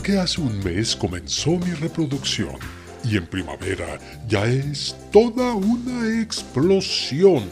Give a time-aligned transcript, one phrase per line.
[0.00, 2.56] Porque hace un mes comenzó mi reproducción
[3.04, 7.44] y en primavera ya es toda una explosión.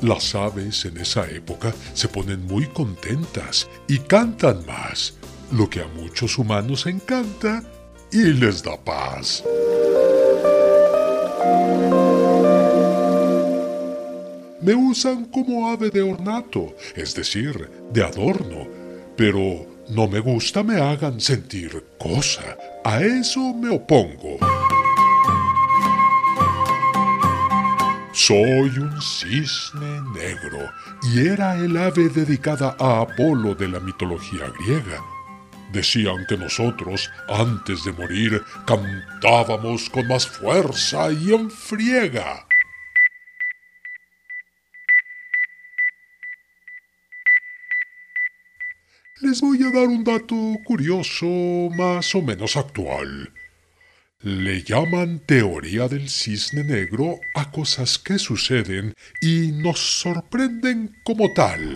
[0.00, 5.18] Las aves en esa época se ponen muy contentas y cantan más,
[5.52, 7.62] lo que a muchos humanos encanta
[8.10, 9.44] y les da paz.
[14.62, 18.66] Me usan como ave de ornato, es decir, de adorno,
[19.14, 22.56] pero no me gusta me hagan sentir cosa.
[22.84, 24.38] A eso me opongo.
[28.12, 30.70] Soy un cisne negro
[31.02, 35.02] y era el ave dedicada a Apolo de la mitología griega.
[35.72, 42.46] Decían que nosotros, antes de morir, cantábamos con más fuerza y en friega.
[49.22, 51.26] Les voy a dar un dato curioso
[51.76, 53.30] más o menos actual.
[54.22, 61.74] Le llaman teoría del cisne negro a cosas que suceden y nos sorprenden como tal.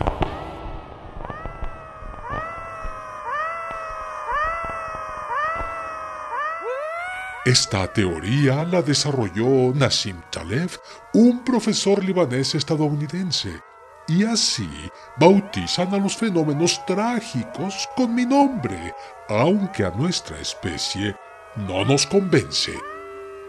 [7.44, 10.70] Esta teoría la desarrolló Nassim Taleb,
[11.12, 13.60] un profesor libanés estadounidense,
[14.08, 14.68] y así
[15.18, 18.94] bautizan a los fenómenos trágicos con mi nombre,
[19.28, 21.16] aunque a nuestra especie
[21.56, 22.72] no nos convence.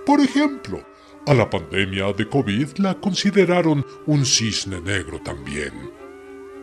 [0.05, 0.83] Por ejemplo,
[1.27, 5.91] a la pandemia de COVID la consideraron un cisne negro también.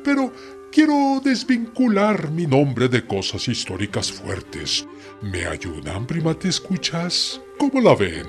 [0.04, 0.32] Pero
[0.70, 4.86] quiero desvincular mi nombre de cosas históricas fuertes.
[5.20, 7.40] ¿Me ayudan, primate escuchas?
[7.58, 8.26] ¿Cómo la ven?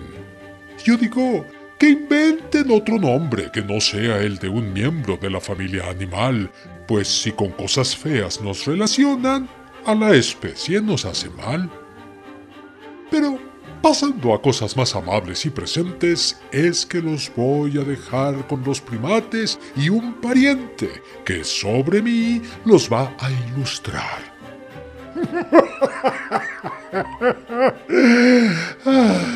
[0.83, 1.45] Yo digo
[1.83, 6.49] que inventen otro nombre que no sea el de un miembro de la familia animal,
[6.87, 9.49] pues si con cosas feas nos relacionan,
[9.85, 11.69] a la especie nos hace mal.
[13.11, 13.37] Pero
[13.81, 18.79] pasando a cosas más amables y presentes, es que los voy a dejar con los
[18.79, 20.89] primates y un pariente
[21.25, 24.31] que sobre mí los va a ilustrar.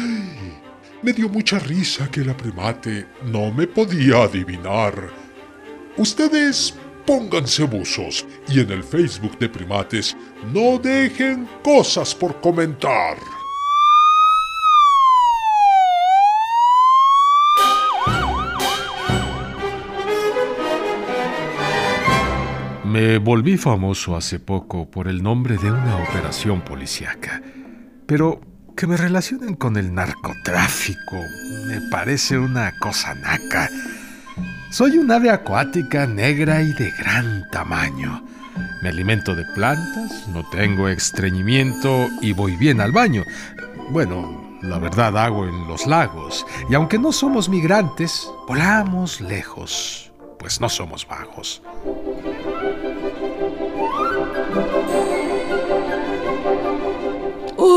[1.07, 4.94] Me dio mucha risa que la primate no me podía adivinar.
[5.95, 6.75] Ustedes
[7.06, 10.18] pónganse buzos y en el Facebook de primates
[10.53, 13.16] no dejen cosas por comentar.
[22.84, 27.41] Me volví famoso hace poco por el nombre de una operación policíaca.
[28.06, 28.41] Pero
[28.78, 31.18] que me relacionen con el narcotráfico
[31.66, 33.70] me parece una cosa naca.
[34.70, 38.24] Soy un ave acuática negra y de gran tamaño.
[38.84, 43.24] Me alimento de plantas, no tengo estreñimiento y voy bien al baño.
[43.90, 46.46] Bueno, la verdad hago en los lagos.
[46.70, 51.64] Y aunque no somos migrantes, volamos lejos, pues no somos bajos.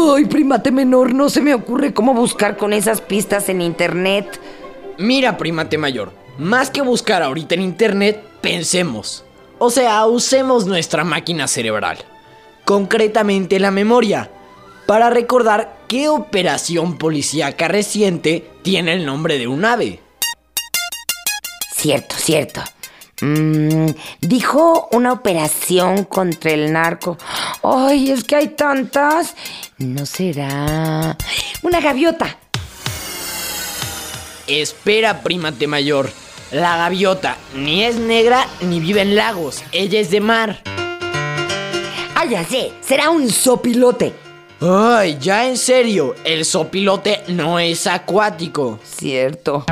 [0.03, 4.41] Uy, primate menor, no se me ocurre cómo buscar con esas pistas en internet.
[4.97, 9.25] Mira, primate mayor, más que buscar ahorita en internet, pensemos.
[9.59, 11.99] O sea, usemos nuestra máquina cerebral,
[12.65, 14.31] concretamente la memoria,
[14.87, 20.01] para recordar qué operación policíaca reciente tiene el nombre de un ave.
[21.74, 22.63] Cierto, cierto.
[23.21, 23.91] Mm,
[24.22, 27.19] dijo una operación contra el narco.
[27.63, 29.34] Ay, es que hay tantas.
[29.80, 31.16] ¿No será
[31.62, 32.36] una gaviota?
[34.47, 36.10] Espera, primate mayor.
[36.53, 39.65] La gaviota ni es negra ni vive en lagos.
[39.72, 40.60] Ella es de mar.
[42.15, 42.72] Ah, ya sé.
[42.82, 44.12] Será un sopilote.
[44.60, 48.78] Ay, ya en serio, el sopilote no es acuático.
[48.84, 49.65] Cierto.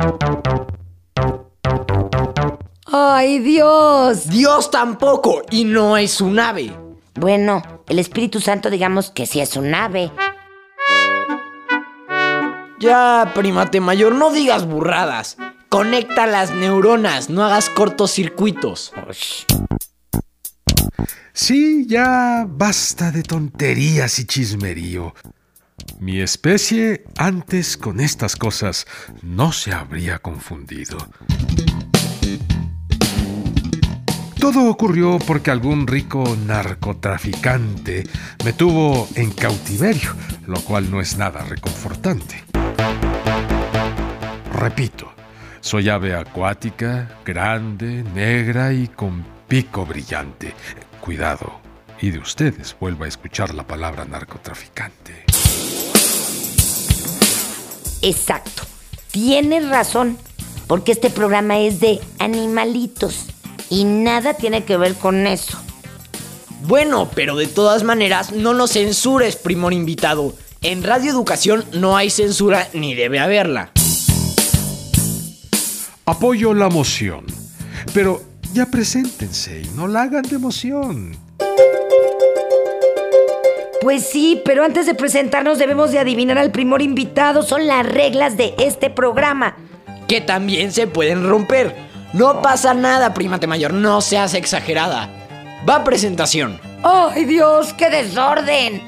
[2.87, 4.27] ¡Ay, Dios!
[4.27, 6.73] Dios tampoco, y no es un ave.
[7.13, 10.11] Bueno, el Espíritu Santo digamos que sí es un ave.
[12.79, 15.37] Ya, primate mayor, no digas burradas.
[15.67, 18.93] Conecta las neuronas, no hagas cortocircuitos.
[21.33, 25.13] Sí, ya basta de tonterías y chismerío.
[25.99, 28.87] Mi especie antes con estas cosas
[29.21, 30.97] no se habría confundido.
[34.39, 38.05] Todo ocurrió porque algún rico narcotraficante
[38.45, 40.15] me tuvo en cautiverio,
[40.47, 42.45] lo cual no es nada reconfortante.
[44.53, 45.11] Repito,
[45.59, 50.53] soy ave acuática, grande, negra y con pico brillante.
[51.01, 51.59] Cuidado,
[51.99, 55.25] y de ustedes vuelva a escuchar la palabra narcotraficante.
[58.01, 58.63] Exacto.
[59.11, 60.17] Tienes razón,
[60.65, 63.25] porque este programa es de animalitos
[63.69, 65.57] y nada tiene que ver con eso.
[66.61, 70.33] Bueno, pero de todas maneras, no nos censures, primor invitado.
[70.61, 73.71] En Radio Educación no hay censura ni debe haberla.
[76.05, 77.25] Apoyo la moción,
[77.93, 78.21] pero
[78.53, 81.17] ya preséntense y no la hagan de emoción.
[83.81, 87.43] Pues sí, pero antes de presentarnos debemos de adivinar al primor invitado.
[87.43, 89.55] Son las reglas de este programa.
[90.07, 91.88] Que también se pueden romper.
[92.13, 95.09] No pasa nada, primate mayor, no seas exagerada.
[95.67, 96.59] Va presentación.
[96.83, 98.81] ¡Ay Dios, qué desorden!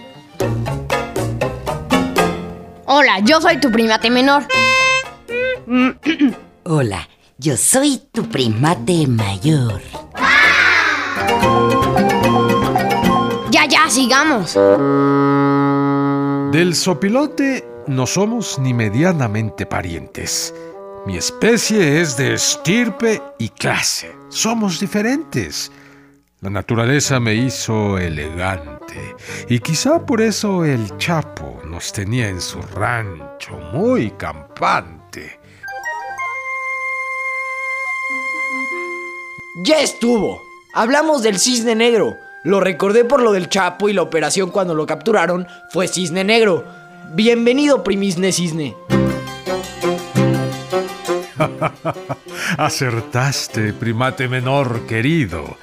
[2.85, 4.43] Hola, yo soy tu primate menor.
[6.63, 7.07] Hola,
[7.37, 9.81] yo soy tu primate mayor.
[13.51, 14.55] Ya, ya, sigamos.
[16.51, 20.53] Del sopilote no somos ni medianamente parientes.
[21.05, 24.15] Mi especie es de estirpe y clase.
[24.29, 25.71] Somos diferentes.
[26.41, 29.15] La naturaleza me hizo elegante
[29.49, 35.39] y quizá por eso el Chapo nos tenía en su rancho muy campante.
[39.65, 40.39] Ya estuvo.
[40.73, 42.15] Hablamos del cisne negro.
[42.43, 46.63] Lo recordé por lo del Chapo y la operación cuando lo capturaron fue cisne negro.
[47.13, 48.75] Bienvenido, primisne cisne.
[52.57, 55.57] Acertaste, primate menor querido.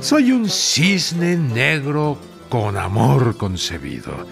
[0.00, 4.26] Soy un cisne negro con amor concebido.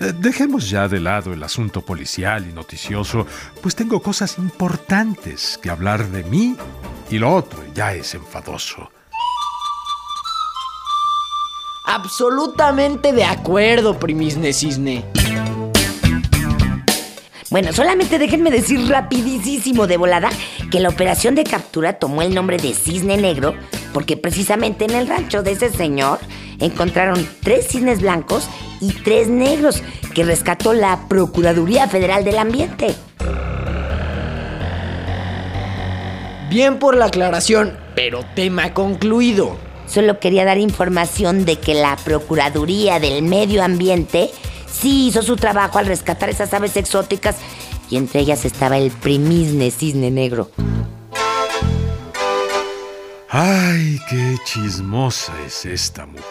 [0.00, 3.26] Eh, Dejemos ya de lado el asunto policial y noticioso,
[3.60, 6.56] pues tengo cosas importantes que hablar de mí
[7.10, 8.90] y lo otro ya es enfadoso.
[11.84, 15.04] Absolutamente de acuerdo, primisne cisne.
[17.52, 20.30] Bueno, solamente déjenme decir rapidísimo de volada
[20.70, 23.54] que la operación de captura tomó el nombre de Cisne Negro
[23.92, 26.18] porque precisamente en el rancho de ese señor
[26.60, 28.48] encontraron tres cisnes blancos
[28.80, 29.82] y tres negros
[30.14, 32.94] que rescató la Procuraduría Federal del Ambiente.
[36.48, 39.58] Bien por la aclaración, pero tema concluido.
[39.86, 44.30] Solo quería dar información de que la Procuraduría del Medio Ambiente
[44.72, 47.36] sí hizo su trabajo al rescatar esas aves exóticas
[47.90, 50.50] y entre ellas estaba el primisne cisne negro.
[53.28, 56.22] Ay, qué chismosa es esta mujer.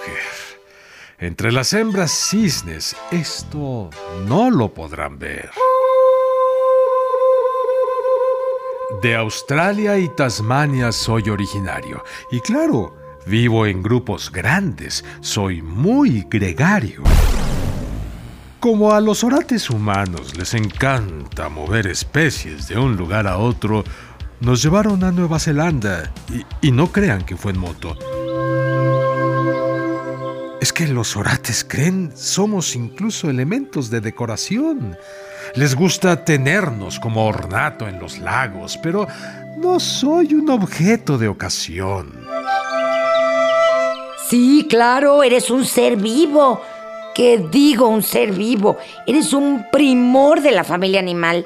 [1.18, 3.90] Entre las hembras cisnes, esto
[4.28, 5.52] no lo podrán ver.
[9.02, 12.04] De Australia y Tasmania soy originario.
[12.32, 12.96] Y claro,
[13.26, 15.04] vivo en grupos grandes.
[15.22, 17.04] Soy muy gregario.
[18.62, 23.84] Como a los orates humanos les encanta mover especies de un lugar a otro,
[24.40, 26.12] nos llevaron a Nueva Zelanda
[26.62, 27.98] y, no crean que fue en moto.
[30.62, 34.96] Es que los orates creen somos incluso elementos de decoración.
[35.56, 39.08] Les gusta tenernos como ornato en los lagos, pero
[39.58, 42.28] no soy un objeto de ocasión.
[44.30, 46.62] Sí, claro, eres un ser vivo.
[47.14, 48.78] ¿Qué digo un ser vivo?
[49.06, 51.44] Eres un primor de la familia animal.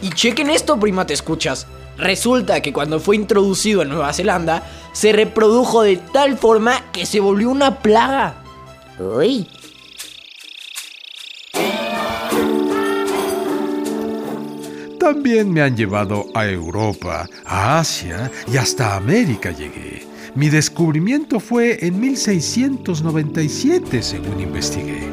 [0.00, 1.66] Y chequen esto, prima, te escuchas.
[1.96, 4.62] Resulta que cuando fue introducido en Nueva Zelanda,
[4.92, 8.42] se reprodujo de tal forma que se volvió una plaga.
[8.98, 9.48] Uy,
[15.02, 20.11] También me han llevado a Europa, a Asia y hasta América llegué.
[20.34, 25.06] Mi descubrimiento fue en 1697, según investigué.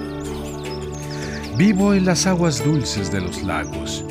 [1.57, 4.05] Vivo en las aguas dulces de los lagos,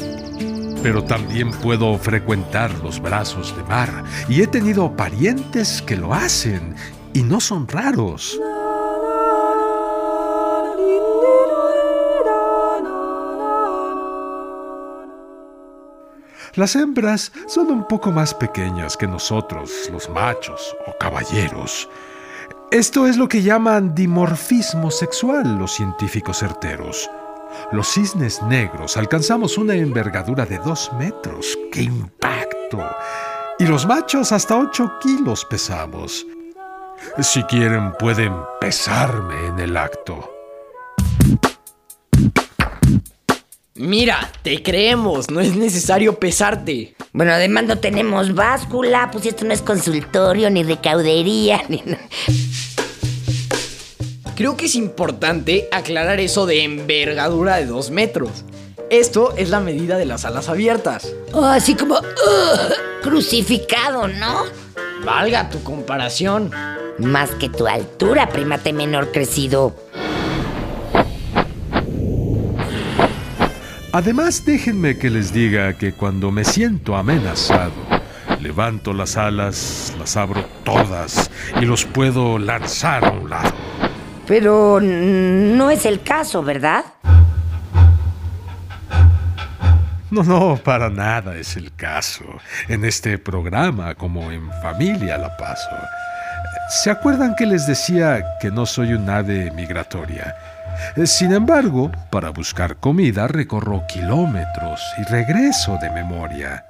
[0.83, 6.75] pero también puedo frecuentar los brazos de mar y he tenido parientes que lo hacen
[7.15, 8.39] y no son raros.
[16.59, 21.89] Las hembras son un poco más pequeñas que nosotros, los machos o caballeros.
[22.73, 27.09] Esto es lo que llaman dimorfismo sexual los científicos certeros.
[27.71, 31.57] Los cisnes negros alcanzamos una envergadura de dos metros.
[31.71, 32.85] ¡Qué impacto!
[33.61, 36.27] Y los machos hasta 8 kilos pesamos.
[37.21, 40.38] Si quieren pueden pesarme en el acto.
[43.79, 46.97] Mira, te creemos, no es necesario pesarte.
[47.13, 51.85] Bueno, además no tenemos báscula, pues esto no es consultorio, ni recaudería, ni...
[54.35, 58.45] Creo que es importante aclarar eso de envergadura de 2 metros.
[58.91, 61.15] Esto es la medida de las alas abiertas.
[61.33, 61.99] Oh, así como...
[61.99, 64.43] ugh, crucificado, ¿no?
[65.05, 66.51] Valga tu comparación.
[66.99, 69.73] Más que tu altura, primate menor crecido.
[73.93, 77.73] Además, déjenme que les diga que cuando me siento amenazado,
[78.41, 81.31] levanto las alas, las abro todas
[81.61, 83.55] y los puedo lanzar a un lado.
[84.27, 86.85] Pero no es el caso, ¿verdad?
[90.11, 92.25] No, no, para nada es el caso.
[92.69, 95.71] En este programa, como en familia la paso.
[96.83, 100.37] ¿Se acuerdan que les decía que no soy un ave migratoria?
[101.05, 106.65] Sin embargo, para buscar comida recorro kilómetros y regreso de memoria.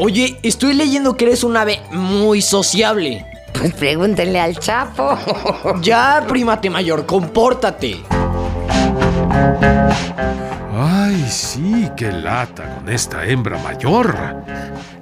[0.00, 3.26] Oye, estoy leyendo que eres un ave muy sociable.
[3.52, 5.18] Pues pregúntenle al Chapo.
[5.82, 7.96] Ya, primate mayor, compórtate.
[10.72, 14.44] Ay, sí, qué lata con esta hembra mayor.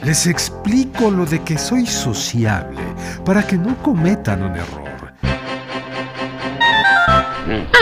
[0.02, 2.80] Les explico lo de que soy sociable
[3.24, 4.85] para que no cometan un error.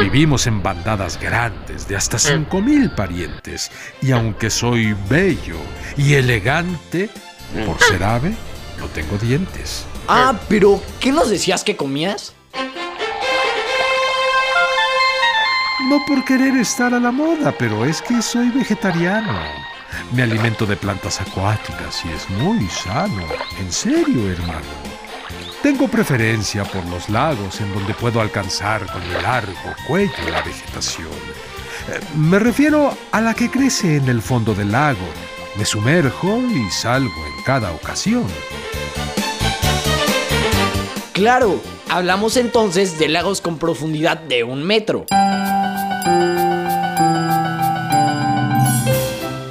[0.00, 3.71] Vivimos en bandadas grandes de hasta 5.000 parientes
[4.02, 5.59] y aunque soy bello
[5.97, 7.09] y elegante,
[7.66, 8.35] por ser ave,
[8.78, 9.87] no tengo dientes.
[10.09, 12.35] Ah, pero ¿qué nos decías que comías?
[15.88, 19.40] No por querer estar a la moda, pero es que soy vegetariano.
[20.12, 23.26] Me alimento de plantas acuáticas y es muy sano.
[23.61, 25.03] En serio, hermano.
[25.64, 29.54] Tengo preferencia por los lagos en donde puedo alcanzar con mi largo
[29.88, 31.09] cuello la vegetación.
[31.88, 35.06] Eh, Me refiero a la que crece en el fondo del lago.
[35.56, 38.26] Me sumerjo y salgo en cada ocasión.
[41.14, 45.06] Claro, hablamos entonces de lagos con profundidad de un metro.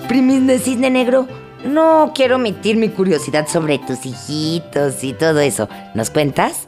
[0.07, 1.27] Primis de cisne negro,
[1.63, 5.69] no quiero omitir mi curiosidad sobre tus hijitos y todo eso.
[5.93, 6.67] ¿Nos cuentas?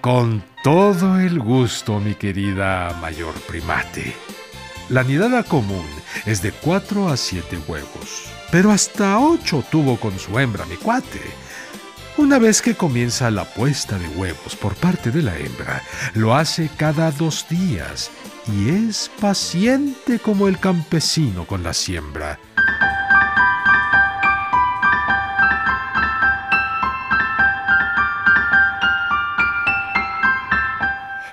[0.00, 4.14] Con todo el gusto, mi querida mayor primate.
[4.88, 5.86] La nidada común
[6.26, 11.20] es de 4 a 7 huevos, pero hasta 8 tuvo con su hembra mi cuate.
[12.18, 15.82] Una vez que comienza la puesta de huevos por parte de la hembra,
[16.14, 18.10] lo hace cada dos días
[18.46, 22.38] y es paciente como el campesino con la siembra.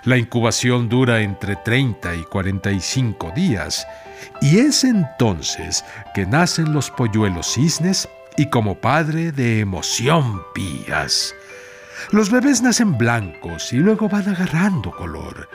[0.04, 3.86] La incubación dura entre 30 y 45 días
[4.42, 5.84] y es entonces
[6.16, 11.36] que nacen los polluelos cisnes y como padre de emoción pías.
[12.12, 15.50] Los bebés nacen blancos y luego van agarrando color.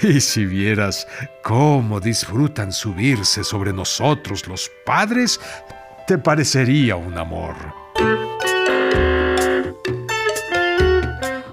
[0.02, 1.06] Y si vieras
[1.42, 5.40] cómo disfrutan subirse sobre nosotros los padres,
[6.06, 7.54] te parecería un amor.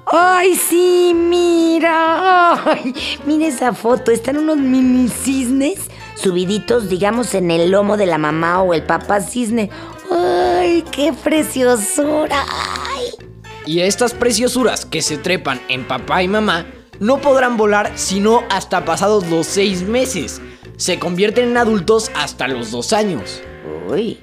[0.06, 1.12] ¡Ay, sí!
[1.14, 2.72] ¡Mira!
[2.72, 2.96] ¡Ay!
[3.26, 4.12] Mira esa foto.
[4.12, 9.20] Están unos mini cisnes subiditos, digamos, en el lomo de la mamá o el papá
[9.20, 9.70] cisne.
[10.10, 12.46] ¡Ay, qué preciosura!
[12.50, 13.28] ¡Ay!
[13.66, 16.66] Y estas preciosuras que se trepan en papá y mamá
[17.00, 20.42] no podrán volar sino hasta pasados los seis meses.
[20.78, 23.42] Se convierten en adultos hasta los dos años.
[23.90, 24.20] Uy.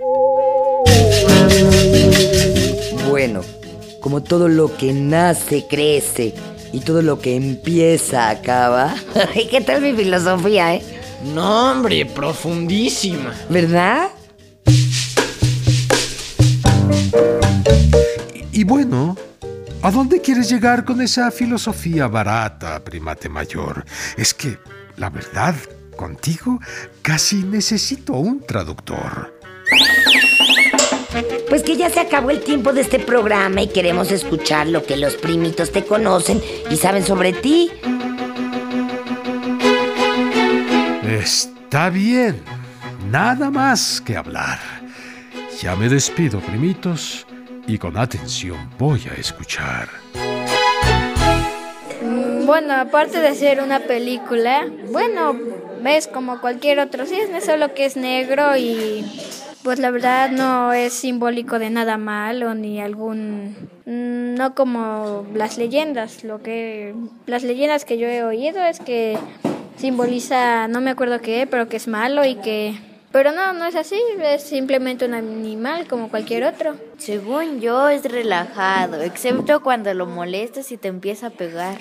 [3.09, 3.43] Bueno,
[4.01, 6.35] como todo lo que nace crece
[6.73, 8.95] y todo lo que empieza acaba.
[9.35, 10.83] Ay, ¿Qué tal mi filosofía, eh?
[11.35, 13.35] No, hombre, profundísima.
[13.49, 14.11] ¿Verdad?
[18.53, 19.17] Y bueno,
[19.85, 23.85] ¿a dónde quieres llegar con esa filosofía barata, primate mayor?
[24.17, 24.59] Es que,
[24.97, 25.55] la verdad,
[25.95, 26.59] contigo
[27.03, 29.39] casi necesito un traductor.
[31.51, 34.97] Pues que ya se acabó el tiempo de este programa y queremos escuchar lo que
[34.97, 37.71] los primitos te conocen y saben sobre ti.
[41.07, 42.43] Está bien.
[43.11, 44.59] Nada más que hablar.
[45.61, 47.27] Ya me despido, primitos,
[47.67, 49.89] y con atención voy a escuchar.
[52.47, 55.35] Bueno, aparte de ser una película, bueno,
[55.83, 59.05] ves como cualquier otro cisne, solo que es negro y
[59.63, 63.57] pues la verdad no es simbólico de nada malo ni algún
[63.87, 66.95] no como las leyendas, lo que
[67.27, 69.19] las leyendas que yo he oído es que
[69.77, 72.79] simboliza no me acuerdo qué, pero que es malo y que
[73.15, 76.75] pero no, no es así, es simplemente un animal como cualquier otro.
[76.99, 81.79] Según yo es relajado, excepto cuando lo molestas y te empieza a pegar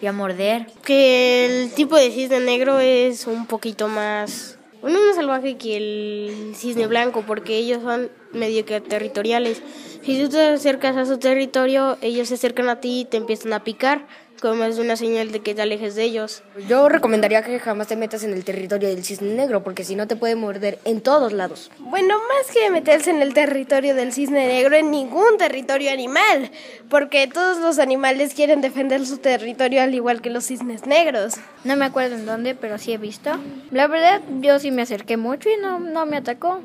[0.00, 0.66] y a morder.
[0.84, 6.54] Que el tipo de cisne negro es un poquito más, bueno, más salvaje que el
[6.56, 9.62] cisne blanco, porque ellos son medio que territoriales.
[10.02, 13.52] Si tú te acercas a su territorio, ellos se acercan a ti y te empiezan
[13.52, 14.08] a picar
[14.42, 16.42] como es una señal de que te alejes de ellos.
[16.68, 20.08] Yo recomendaría que jamás te metas en el territorio del cisne negro, porque si no
[20.08, 21.70] te puede morder en todos lados.
[21.78, 26.50] Bueno, más que meterse en el territorio del cisne negro, en ningún territorio animal,
[26.90, 31.34] porque todos los animales quieren defender su territorio al igual que los cisnes negros.
[31.62, 33.30] No me acuerdo en dónde, pero sí he visto.
[33.70, 36.60] La verdad, yo sí me acerqué mucho y no, no me atacó.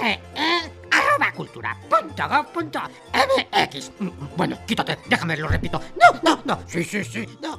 [0.00, 0.18] re
[0.90, 3.90] arroba cultura.gov.mx.
[4.38, 5.82] Bueno, quítate, déjame, lo repito.
[6.00, 6.62] No, no, no.
[6.66, 7.58] Sí, sí, sí, no.